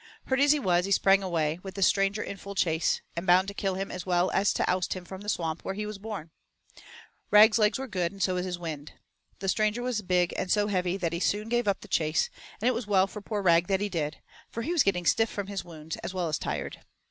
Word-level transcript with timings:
Hurt 0.25 0.39
as 0.39 0.51
he 0.51 0.59
was, 0.59 0.85
he 0.85 0.91
sprang 0.91 1.21
away, 1.21 1.59
with 1.61 1.75
the 1.75 1.83
stranger 1.83 2.23
in 2.23 2.35
full 2.37 2.55
chase, 2.55 3.01
and 3.15 3.27
bound 3.27 3.47
to 3.49 3.53
kill 3.53 3.75
him 3.75 3.91
as 3.91 4.03
well 4.03 4.31
as 4.31 4.51
to 4.53 4.67
oust 4.67 4.93
him 4.95 5.05
from 5.05 5.21
the 5.21 5.29
Swamp 5.29 5.63
where 5.63 5.75
he 5.75 5.85
was 5.85 5.99
born. 5.99 6.31
Rag's 7.29 7.59
legs 7.59 7.77
were 7.77 7.85
good 7.85 8.11
and 8.11 8.19
so 8.19 8.33
was 8.33 8.43
his 8.45 8.57
wind. 8.57 8.93
The 9.41 9.47
stranger 9.47 9.83
was 9.83 10.01
big 10.01 10.33
and 10.37 10.49
so 10.49 10.65
heavy 10.65 10.97
that 10.97 11.13
he 11.13 11.19
soon 11.19 11.49
gave 11.49 11.67
up 11.67 11.81
the 11.81 11.87
chase, 11.87 12.31
and 12.59 12.67
it 12.67 12.73
was 12.73 12.87
well 12.87 13.05
for 13.05 13.21
poor 13.21 13.43
Rag 13.43 13.67
that 13.67 13.79
he 13.79 13.89
did, 13.89 14.17
for 14.49 14.63
he 14.63 14.71
was 14.71 14.81
getting 14.81 15.05
stiff 15.05 15.29
from 15.29 15.45
his 15.45 15.63
wounds 15.63 15.97
as 15.97 16.15
well 16.15 16.27
as 16.27 16.39
tired. 16.39 16.79